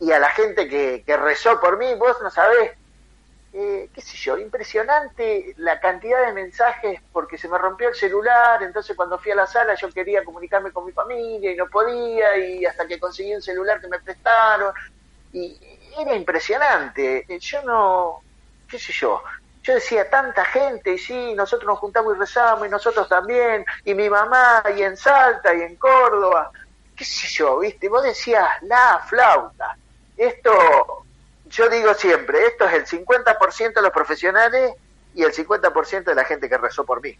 Y 0.00 0.10
a 0.12 0.18
la 0.18 0.30
gente 0.30 0.68
que, 0.68 1.02
que 1.04 1.16
rezó 1.16 1.60
por 1.60 1.78
mí, 1.78 1.94
vos 1.94 2.16
no 2.22 2.30
sabés, 2.30 2.72
eh, 3.56 3.88
qué 3.94 4.00
sé 4.00 4.16
yo, 4.16 4.36
impresionante 4.36 5.54
la 5.58 5.78
cantidad 5.78 6.26
de 6.26 6.32
mensajes 6.32 7.00
porque 7.12 7.38
se 7.38 7.48
me 7.48 7.56
rompió 7.56 7.88
el 7.88 7.94
celular, 7.94 8.60
entonces 8.64 8.96
cuando 8.96 9.16
fui 9.16 9.30
a 9.30 9.36
la 9.36 9.46
sala 9.46 9.76
yo 9.76 9.92
quería 9.92 10.24
comunicarme 10.24 10.72
con 10.72 10.84
mi 10.84 10.90
familia 10.90 11.52
y 11.52 11.56
no 11.56 11.68
podía, 11.68 12.36
y 12.36 12.66
hasta 12.66 12.84
que 12.88 12.98
conseguí 12.98 13.32
un 13.32 13.42
celular 13.42 13.80
que 13.80 13.86
me 13.86 14.00
prestaron, 14.00 14.74
y 15.32 15.56
era 15.96 16.16
impresionante, 16.16 17.26
yo 17.38 17.62
no, 17.62 18.22
qué 18.68 18.76
sé 18.76 18.92
yo, 18.92 19.22
yo 19.64 19.74
decía, 19.74 20.08
tanta 20.10 20.44
gente, 20.44 20.92
y 20.92 20.98
sí, 20.98 21.34
nosotros 21.34 21.66
nos 21.66 21.78
juntamos 21.78 22.14
y 22.14 22.18
rezamos, 22.18 22.66
y 22.68 22.70
nosotros 22.70 23.08
también, 23.08 23.64
y 23.84 23.94
mi 23.94 24.10
mamá, 24.10 24.62
y 24.76 24.82
en 24.82 24.94
Salta, 24.94 25.54
y 25.54 25.62
en 25.62 25.76
Córdoba, 25.76 26.50
qué 26.94 27.04
sé 27.04 27.26
yo, 27.28 27.58
viste, 27.58 27.88
vos 27.88 28.02
decías, 28.02 28.46
la 28.62 29.02
flauta, 29.08 29.76
esto, 30.18 30.52
yo 31.46 31.68
digo 31.70 31.94
siempre, 31.94 32.46
esto 32.46 32.66
es 32.66 32.74
el 32.74 32.86
50% 33.06 33.74
de 33.74 33.82
los 33.82 33.90
profesionales 33.90 34.74
y 35.14 35.22
el 35.22 35.32
50% 35.32 36.04
de 36.04 36.14
la 36.14 36.24
gente 36.24 36.46
que 36.46 36.58
rezó 36.58 36.84
por 36.84 37.00
mí. 37.02 37.16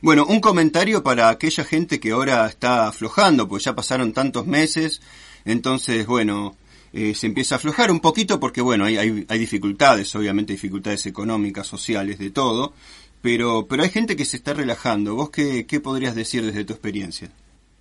Bueno, 0.00 0.26
un 0.26 0.40
comentario 0.40 1.04
para 1.04 1.28
aquella 1.28 1.64
gente 1.64 2.00
que 2.00 2.10
ahora 2.10 2.46
está 2.46 2.88
aflojando, 2.88 3.46
pues 3.46 3.62
ya 3.62 3.74
pasaron 3.74 4.12
tantos 4.12 4.44
meses, 4.44 5.00
entonces, 5.44 6.04
bueno, 6.04 6.56
eh, 6.96 7.14
se 7.14 7.26
empieza 7.26 7.54
a 7.54 7.58
aflojar 7.58 7.90
un 7.90 8.00
poquito 8.00 8.40
porque, 8.40 8.62
bueno, 8.62 8.86
hay, 8.86 8.96
hay, 8.96 9.38
dificultades, 9.38 10.14
obviamente 10.14 10.54
dificultades 10.54 11.04
económicas, 11.04 11.66
sociales, 11.66 12.18
de 12.18 12.30
todo, 12.30 12.72
pero, 13.20 13.66
pero 13.68 13.82
hay 13.82 13.90
gente 13.90 14.16
que 14.16 14.24
se 14.24 14.38
está 14.38 14.54
relajando. 14.54 15.14
¿Vos 15.14 15.28
qué, 15.28 15.66
qué 15.66 15.78
podrías 15.80 16.14
decir 16.14 16.42
desde 16.42 16.64
tu 16.64 16.72
experiencia? 16.72 17.28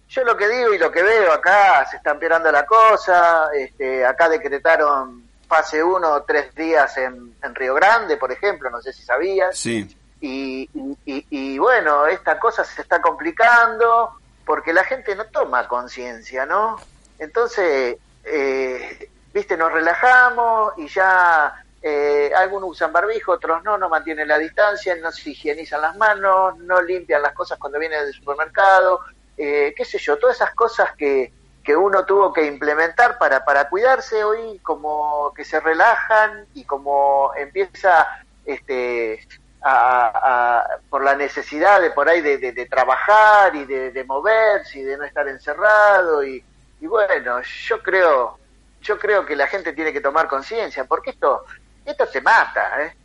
Yo 0.09 0.25
lo 0.25 0.35
que 0.35 0.49
digo 0.49 0.73
y 0.73 0.77
lo 0.77 0.91
que 0.91 1.01
veo 1.01 1.31
acá, 1.31 1.87
se 1.89 1.95
está 1.95 2.11
empeorando 2.11 2.51
la 2.51 2.65
cosa, 2.65 3.45
este, 3.57 4.05
acá 4.05 4.27
decretaron 4.27 5.23
fase 5.47 5.81
1 5.81 6.23
tres 6.27 6.53
días 6.53 6.97
en, 6.97 7.35
en, 7.41 7.55
Río 7.55 7.73
Grande, 7.73 8.17
por 8.17 8.33
ejemplo, 8.33 8.69
no 8.69 8.81
sé 8.81 8.91
si 8.91 9.03
sabías. 9.03 9.57
Sí. 9.57 9.95
Y, 10.19 10.69
y, 11.05 11.25
y, 11.29 11.57
bueno, 11.57 12.05
esta 12.05 12.37
cosa 12.37 12.65
se 12.65 12.81
está 12.81 13.01
complicando 13.01 14.11
porque 14.45 14.73
la 14.73 14.83
gente 14.83 15.15
no 15.15 15.25
toma 15.27 15.69
conciencia, 15.69 16.45
¿no? 16.45 16.75
Entonces, 17.17 17.95
eh, 18.25 19.09
viste, 19.33 19.57
nos 19.57 19.71
relajamos 19.71 20.73
y 20.77 20.87
ya 20.87 21.63
eh, 21.81 22.31
algunos 22.35 22.71
usan 22.71 22.91
barbijo, 22.91 23.33
otros 23.33 23.63
no, 23.63 23.77
no 23.77 23.89
mantienen 23.89 24.27
la 24.27 24.39
distancia, 24.39 24.95
no 24.95 25.11
se 25.11 25.29
higienizan 25.29 25.81
las 25.81 25.95
manos, 25.95 26.57
no 26.57 26.81
limpian 26.81 27.21
las 27.21 27.33
cosas 27.33 27.59
cuando 27.59 27.77
vienen 27.77 28.03
del 28.03 28.13
supermercado, 28.13 29.01
eh, 29.37 29.73
qué 29.77 29.85
sé 29.85 29.99
yo, 29.99 30.17
todas 30.17 30.37
esas 30.37 30.55
cosas 30.55 30.95
que, 30.95 31.31
que 31.63 31.75
uno 31.75 32.05
tuvo 32.05 32.33
que 32.33 32.45
implementar 32.45 33.17
para, 33.17 33.45
para 33.45 33.69
cuidarse 33.69 34.23
hoy 34.23 34.59
como 34.59 35.31
que 35.35 35.45
se 35.45 35.59
relajan 35.59 36.47
y 36.53 36.63
como 36.63 37.31
empieza 37.35 38.07
este 38.45 39.19
a, 39.61 40.77
por 40.89 41.03
la 41.03 41.15
necesidad 41.15 41.81
de 41.81 41.89
por 41.89 42.07
ahí 42.07 42.21
de, 42.21 42.67
trabajar 42.67 43.55
y 43.55 43.65
de, 43.65 43.91
de, 43.91 44.03
moverse 44.03 44.79
y 44.79 44.83
de 44.83 44.95
no 44.95 45.03
estar 45.03 45.27
encerrado 45.27 46.23
y, 46.23 46.43
y 46.79 46.87
bueno, 46.87 47.41
yo 47.41 47.81
creo, 47.81 48.37
yo 48.81 48.99
creo 48.99 49.25
que 49.25 49.35
la 49.35 49.47
gente 49.47 49.73
tiene 49.73 49.93
que 49.93 50.01
tomar 50.01 50.27
conciencia, 50.27 50.85
porque 50.85 51.11
esto, 51.11 51.45
esto 51.85 52.07
te 52.07 52.21
mata, 52.21 52.83
¿eh? 52.83 52.95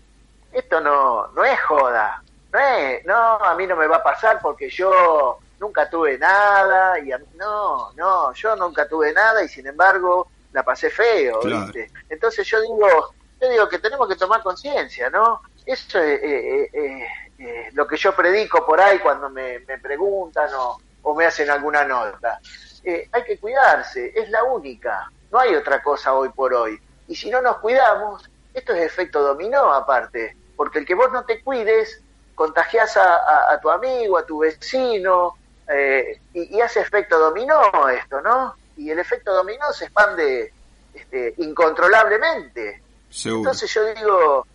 Esto 0.52 0.80
no, 0.80 1.28
no 1.28 1.44
es 1.44 1.60
joda, 1.60 2.22
no 2.52 2.58
es, 2.58 3.04
no, 3.04 3.14
a 3.14 3.54
mí 3.54 3.66
no 3.66 3.76
me 3.76 3.86
va 3.86 3.96
a 3.96 4.02
pasar 4.02 4.40
porque 4.42 4.68
yo 4.68 5.38
nunca 5.60 5.88
tuve 5.88 6.18
nada 6.18 6.98
y 6.98 7.10
no, 7.36 7.92
no, 7.92 8.32
yo 8.32 8.56
nunca 8.56 8.88
tuve 8.88 9.12
nada 9.12 9.44
y 9.44 9.48
sin 9.48 9.66
embargo 9.66 10.28
la 10.52 10.62
pasé 10.64 10.90
feo, 10.90 11.40
¿viste? 11.42 11.90
Entonces 12.08 12.46
yo 12.48 12.60
digo, 12.60 13.14
yo 13.40 13.48
digo 13.48 13.68
que 13.68 13.78
tenemos 13.78 14.08
que 14.08 14.16
tomar 14.16 14.42
conciencia, 14.42 15.08
¿no? 15.10 15.42
Eso 15.64 15.98
es 16.00 16.20
eh, 16.22 16.70
eh, 16.72 17.06
eh, 17.38 17.68
lo 17.72 17.86
que 17.86 17.96
yo 17.96 18.14
predico 18.14 18.66
por 18.66 18.80
ahí 18.80 18.98
cuando 18.98 19.30
me, 19.30 19.60
me 19.60 19.78
preguntan 19.78 20.50
o, 20.54 20.78
o 21.02 21.14
me 21.14 21.26
hacen 21.26 21.48
alguna 21.50 21.84
nota. 21.84 22.40
Eh, 22.82 23.08
hay 23.12 23.25
que 23.25 23.38
cuidarse, 23.38 24.12
es 24.16 24.30
la 24.30 24.44
única, 24.44 25.10
no 25.30 25.38
hay 25.38 25.54
otra 25.54 25.82
cosa 25.82 26.14
hoy 26.14 26.30
por 26.30 26.54
hoy. 26.54 26.80
Y 27.08 27.14
si 27.14 27.30
no 27.30 27.42
nos 27.42 27.58
cuidamos, 27.58 28.28
esto 28.54 28.72
es 28.72 28.82
efecto 28.82 29.22
dominó 29.22 29.72
aparte, 29.72 30.37
porque 30.56 30.78
el 30.78 30.87
que 30.87 30.94
vos 30.94 31.12
no 31.12 31.25
te 31.25 31.42
cuides, 31.42 32.02
contagias 32.34 32.96
a, 32.96 33.58
tu 33.60 33.70
amigo, 33.70 34.16
a 34.16 34.25
tu 34.25 34.38
vecino, 34.38 35.34
eh, 35.68 36.20
y, 36.32 36.60
hace 36.60 36.80
efecto 36.80 37.18
dominó 37.18 37.88
esto, 37.88 38.20
¿no? 38.22 38.54
Y 38.76 38.90
el 38.90 38.99
efecto 38.99 39.34
dominó 39.34 39.72
se 39.72 39.84
expande 39.84 40.52
este, 40.94 41.34
incontrolablemente. 41.37 42.82
Entonces 43.25 43.72
yo 43.75 43.84
digo, 43.94 44.46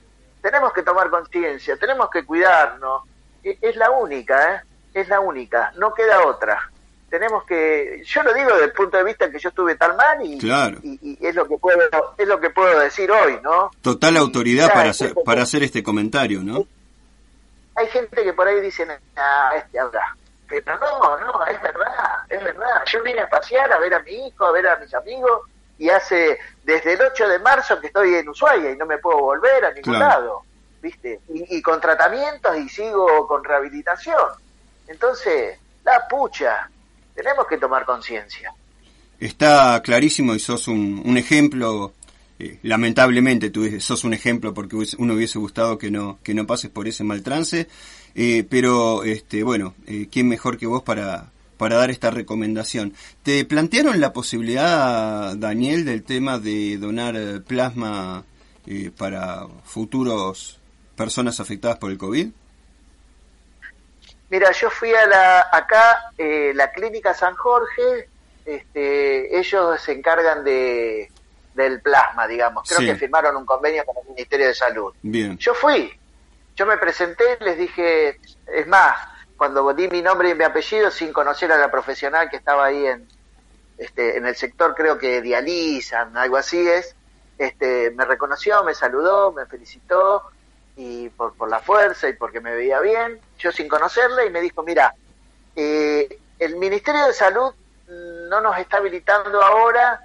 tenemos 0.41 0.73
que 0.73 0.81
tomar 0.81 1.09
conciencia, 1.11 1.77
tenemos 1.77 2.09
que 2.09 2.25
cuidarnos, 2.25 3.03
e, 3.43 3.57
es 3.61 3.75
la 3.75 3.91
única, 3.91 4.55
¿eh? 4.55 4.61
es 4.93 5.07
la 5.09 5.19
única, 5.19 5.71
no 5.75 5.93
queda 5.93 6.25
otra 6.25 6.71
tenemos 7.15 7.45
que 7.45 8.03
yo 8.05 8.23
lo 8.23 8.33
digo 8.33 8.49
desde 8.51 8.65
el 8.65 8.73
punto 8.73 8.97
de 8.97 9.05
vista 9.05 9.31
que 9.31 9.39
yo 9.39 9.47
estuve 9.47 9.75
tan 9.75 9.95
mal 9.95 10.21
y, 10.21 10.37
y, 11.01 11.17
es 11.25 11.33
lo 11.33 11.47
que 11.47 11.57
puedo 11.57 11.79
es 12.17 12.27
lo 12.27 12.41
que 12.41 12.49
puedo 12.49 12.77
decir 12.77 13.09
hoy 13.09 13.39
no 13.41 13.71
total 13.81 14.17
autoridad 14.17 14.73
para 14.73 14.89
hacer 14.89 15.13
para 15.23 15.43
hacer 15.43 15.63
este 15.63 15.81
comentario 15.81 16.43
no 16.43 16.67
hay 17.75 17.87
gente 17.87 18.21
que 18.21 18.33
por 18.33 18.49
ahí 18.49 18.59
dice 18.59 18.85
ah, 19.15 19.51
este 19.55 19.79
habla 19.79 20.13
pero 20.49 20.77
no 20.77 21.17
no 21.19 21.45
es 21.45 21.61
verdad 21.61 22.15
es 22.27 22.43
verdad. 22.43 22.83
Yo 22.87 23.01
vine 23.03 23.21
a 23.21 23.29
pasear 23.29 23.71
a 23.71 23.79
ver 23.79 23.93
a 23.93 23.99
mi 23.99 24.27
hijo 24.27 24.45
a 24.45 24.51
ver 24.51 24.67
a 24.67 24.75
mis 24.75 24.93
amigos 24.93 25.43
y 25.77 25.89
hace 25.89 26.37
desde 26.63 26.93
el 26.93 27.01
8 27.01 27.29
de 27.29 27.39
marzo 27.39 27.79
que 27.79 27.87
estoy 27.87 28.15
en 28.15 28.27
Ushuaia 28.27 28.71
y 28.71 28.75
no 28.75 28.85
me 28.85 28.97
puedo 28.97 29.19
volver 29.19 29.63
a 29.63 29.71
ningún 29.71 29.99
lado 29.99 30.43
viste 30.81 31.21
y, 31.29 31.57
y 31.57 31.61
con 31.61 31.79
tratamientos 31.79 32.57
y 32.57 32.67
sigo 32.67 33.25
con 33.25 33.41
rehabilitación. 33.41 34.31
Entonces 34.87 35.57
la 35.85 36.05
pucha 36.09 36.69
tenemos 37.15 37.47
que 37.47 37.57
tomar 37.57 37.85
conciencia. 37.85 38.53
Está 39.19 39.81
clarísimo 39.81 40.35
y 40.35 40.39
sos 40.39 40.67
un, 40.67 41.17
ejemplo. 41.17 41.93
Eh, 42.37 42.59
lamentablemente 42.63 43.49
tú 43.49 43.79
sos 43.79 44.03
un 44.03 44.13
ejemplo 44.13 44.53
porque 44.53 44.75
uno 44.97 45.13
hubiese 45.13 45.39
gustado 45.39 45.77
que 45.77 45.89
no 45.89 46.19
que 46.21 46.33
no 46.33 46.45
pases 46.45 46.69
por 46.69 46.85
ese 46.85 47.05
mal 47.05 47.23
trance, 47.23 47.69
eh, 48.13 48.45
pero 48.49 49.05
este 49.05 49.43
bueno, 49.43 49.73
eh, 49.87 50.07
quién 50.11 50.27
mejor 50.27 50.57
que 50.57 50.67
vos 50.67 50.83
para 50.83 51.31
para 51.57 51.77
dar 51.77 51.89
esta 51.89 52.11
recomendación. 52.11 52.93
¿Te 53.23 53.45
plantearon 53.45 54.01
la 54.01 54.11
posibilidad, 54.11 55.37
Daniel, 55.37 55.85
del 55.85 56.03
tema 56.03 56.37
de 56.37 56.77
donar 56.77 57.43
plasma 57.43 58.25
para 58.97 59.47
futuros 59.63 60.59
personas 60.97 61.39
afectadas 61.39 61.77
por 61.77 61.91
el 61.91 61.97
COVID? 61.97 62.27
Mira, 64.29 64.51
yo 64.51 64.69
fui 64.69 64.93
a 64.93 65.05
la, 65.05 65.49
acá, 65.51 66.11
eh, 66.17 66.51
la 66.55 66.71
clínica 66.71 67.13
San 67.13 67.35
Jorge, 67.35 68.09
este, 68.45 69.37
ellos 69.37 69.79
se 69.81 69.91
encargan 69.91 70.43
de, 70.43 71.11
del 71.53 71.81
plasma, 71.81 72.27
digamos. 72.27 72.67
Creo 72.67 72.79
que 72.81 72.95
firmaron 72.95 73.35
un 73.35 73.45
convenio 73.45 73.85
con 73.85 73.97
el 73.97 74.09
Ministerio 74.09 74.47
de 74.47 74.53
Salud. 74.53 74.93
Bien. 75.01 75.37
Yo 75.37 75.53
fui, 75.53 75.91
yo 76.55 76.65
me 76.65 76.77
presenté, 76.77 77.37
les 77.41 77.57
dije, 77.57 78.19
es 78.47 78.67
más, 78.67 78.97
cuando 79.37 79.73
di 79.73 79.87
mi 79.87 80.01
nombre 80.01 80.29
y 80.29 80.35
mi 80.35 80.43
apellido 80.43 80.89
sin 80.89 81.11
conocer 81.11 81.51
a 81.51 81.57
la 81.57 81.69
profesional 81.69 82.29
que 82.29 82.37
estaba 82.37 82.65
ahí 82.65 82.85
en, 82.85 83.07
este, 83.77 84.17
en 84.17 84.25
el 84.25 84.35
sector, 84.35 84.73
creo 84.73 84.97
que 84.97 85.21
dializan, 85.21 86.15
algo 86.17 86.37
así 86.37 86.67
es, 86.67 86.95
este, 87.37 87.91
me 87.91 88.05
reconoció, 88.05 88.63
me 88.63 88.73
saludó, 88.73 89.31
me 89.33 89.45
felicitó 89.45 90.23
y 90.75 91.09
por, 91.09 91.33
por 91.35 91.49
la 91.49 91.59
fuerza 91.59 92.09
y 92.09 92.13
porque 92.13 92.39
me 92.39 92.53
veía 92.53 92.79
bien, 92.79 93.19
yo 93.39 93.51
sin 93.51 93.67
conocerle 93.67 94.25
y 94.25 94.29
me 94.29 94.41
dijo, 94.41 94.63
mira, 94.63 94.93
eh, 95.55 96.19
el 96.39 96.57
Ministerio 96.57 97.05
de 97.05 97.13
Salud 97.13 97.53
no 97.87 98.41
nos 98.41 98.57
está 98.57 98.77
habilitando 98.77 99.41
ahora, 99.41 100.01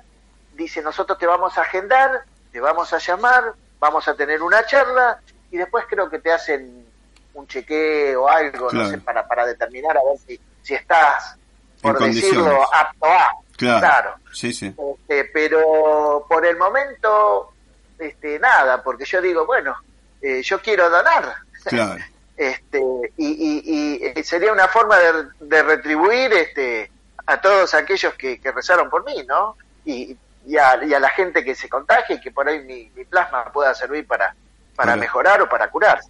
dice, 0.54 0.82
nosotros 0.82 1.18
te 1.18 1.26
vamos 1.26 1.56
a 1.58 1.62
agendar, 1.62 2.24
te 2.52 2.60
vamos 2.60 2.92
a 2.92 2.98
llamar, 2.98 3.54
vamos 3.78 4.06
a 4.06 4.14
tener 4.14 4.42
una 4.42 4.64
charla 4.64 5.20
y 5.50 5.56
después 5.56 5.86
creo 5.88 6.08
que 6.08 6.18
te 6.18 6.32
hacen 6.32 6.86
un 7.34 7.46
chequeo 7.46 8.24
o 8.24 8.28
algo, 8.28 8.70
no 8.70 8.88
sé, 8.88 8.98
para, 8.98 9.26
para 9.26 9.46
determinar 9.46 9.96
a 9.96 10.04
ver 10.04 10.18
si, 10.26 10.40
si 10.62 10.74
estás, 10.74 11.36
por 11.80 11.98
decirlo, 11.98 12.62
apto 12.72 13.06
a. 13.06 13.32
Claro. 13.56 14.14
Sí, 14.32 14.52
sí. 14.52 14.74
Este, 15.08 15.24
pero 15.26 16.24
por 16.28 16.46
el 16.46 16.56
momento, 16.56 17.52
este, 17.98 18.38
nada, 18.38 18.82
porque 18.82 19.04
yo 19.04 19.20
digo, 19.20 19.44
bueno, 19.44 19.76
eh, 20.22 20.42
yo 20.42 20.60
quiero 20.60 20.88
donar. 20.90 21.34
Claro. 21.64 22.02
este, 22.36 22.82
y, 23.16 24.02
y, 24.16 24.22
sería 24.22 24.52
una 24.52 24.68
forma 24.68 24.96
de, 25.40 25.62
retribuir 25.62 26.32
este, 26.32 26.90
a 27.26 27.40
todos 27.40 27.74
aquellos 27.74 28.14
que, 28.14 28.40
rezaron 28.54 28.88
por 28.88 29.04
mí, 29.04 29.24
¿no? 29.26 29.56
Y, 29.84 30.16
y, 30.46 30.56
a, 30.56 30.76
la 30.76 31.10
gente 31.10 31.44
que 31.44 31.54
se 31.54 31.68
contagie 31.68 32.16
y 32.16 32.20
que 32.20 32.30
por 32.30 32.48
ahí 32.48 32.60
mi, 32.60 33.04
plasma 33.04 33.44
pueda 33.52 33.74
servir 33.74 34.06
para, 34.06 34.34
para 34.74 34.96
mejorar 34.96 35.42
o 35.42 35.48
para 35.48 35.70
curar. 35.70 36.00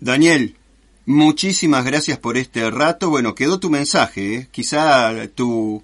Daniel, 0.00 0.56
muchísimas 1.06 1.84
gracias 1.84 2.18
por 2.18 2.36
este 2.36 2.70
rato. 2.70 3.10
Bueno, 3.10 3.34
quedó 3.34 3.60
tu 3.60 3.70
mensaje, 3.70 4.34
¿eh? 4.34 4.48
quizá 4.50 5.12
tu 5.34 5.82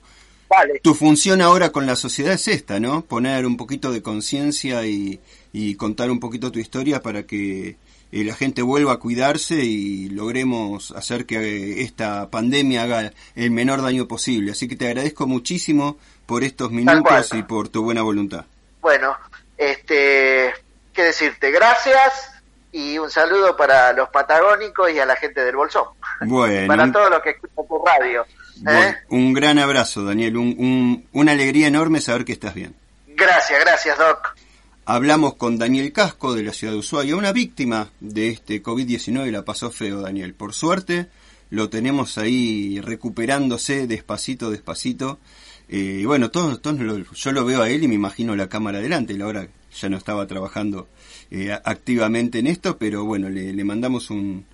tu 0.82 0.94
función 0.94 1.40
ahora 1.40 1.70
con 1.70 1.86
la 1.86 1.96
sociedad 1.96 2.34
es 2.34 2.48
esta, 2.48 2.80
¿no? 2.80 3.02
Poner 3.02 3.46
un 3.46 3.56
poquito 3.56 3.92
de 3.92 4.02
conciencia 4.02 4.86
y, 4.86 5.20
contar 5.76 6.10
un 6.10 6.20
poquito 6.20 6.50
tu 6.50 6.58
historia 6.58 7.00
para 7.00 7.24
que 7.24 7.76
eh, 8.14 8.24
la 8.24 8.34
gente 8.34 8.62
vuelva 8.62 8.92
a 8.92 8.96
cuidarse 8.98 9.56
y 9.56 10.08
logremos 10.08 10.92
hacer 10.92 11.26
que 11.26 11.36
eh, 11.36 11.82
esta 11.82 12.30
pandemia 12.30 12.84
haga 12.84 13.12
el 13.34 13.50
menor 13.50 13.82
daño 13.82 14.06
posible. 14.06 14.52
Así 14.52 14.68
que 14.68 14.76
te 14.76 14.86
agradezco 14.86 15.26
muchísimo 15.26 15.98
por 16.26 16.44
estos 16.44 16.70
minutos 16.70 17.34
y 17.34 17.42
por 17.42 17.68
tu 17.68 17.82
buena 17.82 18.02
voluntad. 18.02 18.44
Bueno, 18.80 19.16
este, 19.56 20.52
qué 20.92 21.02
decirte, 21.02 21.50
gracias 21.50 22.30
y 22.70 22.98
un 22.98 23.10
saludo 23.10 23.56
para 23.56 23.92
los 23.92 24.08
patagónicos 24.10 24.90
y 24.90 24.98
a 24.98 25.06
la 25.06 25.16
gente 25.16 25.44
del 25.44 25.56
Bolsón. 25.56 25.84
Bueno. 26.20 26.68
para 26.68 26.90
todos 26.92 27.10
los 27.10 27.20
que 27.20 27.30
escuchan 27.30 27.66
tu 27.66 27.84
radio. 27.84 28.26
¿Eh? 28.68 28.94
un 29.08 29.32
gran 29.32 29.58
abrazo, 29.58 30.04
Daniel. 30.04 30.36
Un, 30.36 31.08
una 31.12 31.32
alegría 31.32 31.66
enorme 31.66 32.00
saber 32.00 32.24
que 32.24 32.32
estás 32.32 32.54
bien. 32.54 32.74
Gracias, 33.08 33.60
gracias, 33.60 33.98
Doc. 33.98 34.33
Hablamos 34.86 35.34
con 35.34 35.58
Daniel 35.58 35.92
Casco 35.92 36.34
de 36.34 36.42
la 36.42 36.52
ciudad 36.52 36.74
de 36.74 36.78
Ushuaia, 36.78 37.16
una 37.16 37.32
víctima 37.32 37.90
de 38.00 38.28
este 38.28 38.62
COVID-19. 38.62 39.30
La 39.30 39.44
pasó 39.44 39.70
feo, 39.70 40.00
Daniel. 40.00 40.34
Por 40.34 40.52
suerte, 40.52 41.08
lo 41.50 41.70
tenemos 41.70 42.18
ahí 42.18 42.80
recuperándose 42.80 43.86
despacito, 43.86 44.50
despacito. 44.50 45.18
Eh, 45.68 46.00
y 46.02 46.04
bueno, 46.04 46.30
todos, 46.30 46.60
todos 46.60 46.78
yo 47.14 47.32
lo 47.32 47.44
veo 47.44 47.62
a 47.62 47.70
él 47.70 47.82
y 47.82 47.88
me 47.88 47.94
imagino 47.94 48.36
la 48.36 48.48
cámara 48.48 48.80
delante. 48.80 49.16
La 49.16 49.26
hora 49.26 49.48
ya 49.74 49.88
no 49.88 49.96
estaba 49.96 50.26
trabajando 50.26 50.88
eh, 51.30 51.50
activamente 51.52 52.38
en 52.38 52.46
esto, 52.46 52.76
pero 52.76 53.04
bueno, 53.04 53.30
le 53.30 53.64
mandamos 53.64 54.10
un, 54.10 54.44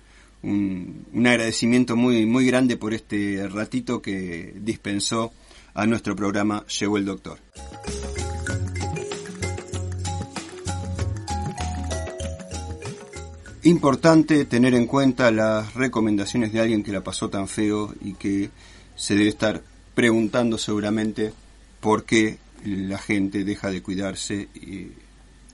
un, 0.43 1.27
agradecimiento 1.27 1.95
muy, 1.95 2.25
muy 2.25 2.45
grande 2.45 2.77
por 2.77 2.93
este 2.93 3.47
ratito 3.47 4.01
que 4.01 4.53
dispensó 4.57 5.33
a 5.73 5.85
nuestro 5.85 6.15
programa 6.15 6.65
Llegó 6.67 6.97
el 6.97 7.05
Doctor. 7.05 7.39
Importante 13.63 14.45
tener 14.45 14.73
en 14.73 14.87
cuenta 14.87 15.31
las 15.31 15.73
recomendaciones 15.75 16.51
de 16.51 16.61
alguien 16.61 16.83
que 16.83 16.91
la 16.91 17.03
pasó 17.03 17.29
tan 17.29 17.47
feo 17.47 17.93
y 18.01 18.13
que 18.13 18.49
se 18.95 19.15
debe 19.15 19.29
estar 19.29 19.61
preguntando 19.93 20.57
seguramente 20.57 21.33
por 21.79 22.05
qué 22.05 22.37
la 22.65 22.97
gente 22.97 23.43
deja 23.43 23.69
de 23.69 23.81
cuidarse 23.81 24.49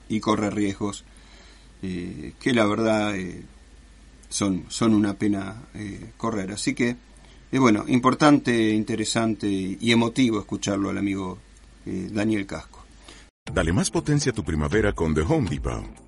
y, 0.08 0.20
corre 0.20 0.50
riesgos 0.50 1.04
eh, 1.82 2.32
que 2.40 2.52
la 2.52 2.66
verdad 2.66 3.14
eh, 3.14 3.44
son, 4.28 4.64
son 4.68 4.94
una 4.94 5.14
pena 5.14 5.64
eh, 5.74 6.12
correr. 6.16 6.52
Así 6.52 6.74
que, 6.74 6.96
bueno, 7.52 7.84
importante, 7.88 8.70
interesante 8.70 9.46
y 9.48 9.92
emotivo 9.92 10.38
escucharlo 10.38 10.90
al 10.90 10.98
amigo 10.98 11.38
eh, 11.86 12.08
Daniel 12.12 12.46
Casco. 12.46 12.84
Dale 13.52 13.72
más 13.72 13.90
potencia 13.90 14.32
a 14.32 14.34
tu 14.34 14.44
primavera 14.44 14.92
con 14.92 15.14
The 15.14 15.22
Home 15.22 15.48
Depot. 15.48 16.07